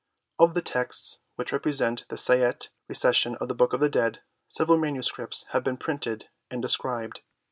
Of 0.39 0.55
the 0.55 0.63
texts 0.63 1.19
which 1.35 1.53
represent 1.53 2.07
the 2.09 2.15
Sai'te 2.15 2.69
Recension 2.87 3.35
of 3.35 3.49
the 3.49 3.53
Book 3.53 3.71
of 3.71 3.81
the 3.81 3.87
Dead, 3.87 4.23
several 4.47 4.79
MSS. 4.79 5.43
have 5.49 5.63
been 5.63 5.77
printed 5.77 6.27
and 6.49 6.59
described. 6.59 7.21